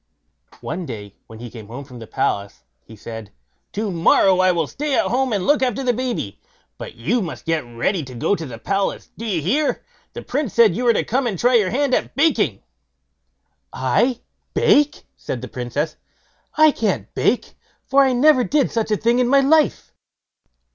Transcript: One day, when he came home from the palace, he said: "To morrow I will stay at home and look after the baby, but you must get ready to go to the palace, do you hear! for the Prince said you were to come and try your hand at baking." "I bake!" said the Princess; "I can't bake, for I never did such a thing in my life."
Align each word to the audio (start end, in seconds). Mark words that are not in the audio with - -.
One 0.61 0.87
day, 0.87 1.13
when 1.27 1.37
he 1.37 1.51
came 1.51 1.67
home 1.67 1.83
from 1.85 1.99
the 1.99 2.07
palace, 2.07 2.63
he 2.83 2.95
said: 2.95 3.31
"To 3.73 3.91
morrow 3.91 4.39
I 4.39 4.51
will 4.51 4.65
stay 4.65 4.97
at 4.97 5.05
home 5.05 5.31
and 5.31 5.45
look 5.45 5.61
after 5.61 5.83
the 5.83 5.93
baby, 5.93 6.41
but 6.79 6.95
you 6.95 7.21
must 7.21 7.45
get 7.45 7.63
ready 7.67 8.01
to 8.05 8.15
go 8.15 8.35
to 8.35 8.47
the 8.47 8.57
palace, 8.57 9.11
do 9.15 9.25
you 9.25 9.43
hear! 9.43 9.73
for 9.75 9.81
the 10.13 10.21
Prince 10.23 10.55
said 10.55 10.75
you 10.75 10.85
were 10.85 10.93
to 10.93 11.03
come 11.03 11.27
and 11.27 11.37
try 11.37 11.53
your 11.53 11.69
hand 11.69 11.93
at 11.93 12.15
baking." 12.15 12.63
"I 13.71 14.21
bake!" 14.55 15.05
said 15.17 15.39
the 15.43 15.47
Princess; 15.47 15.97
"I 16.57 16.71
can't 16.71 17.13
bake, 17.13 17.53
for 17.85 18.01
I 18.01 18.11
never 18.11 18.43
did 18.43 18.71
such 18.71 18.89
a 18.89 18.97
thing 18.97 19.19
in 19.19 19.27
my 19.27 19.41
life." 19.41 19.93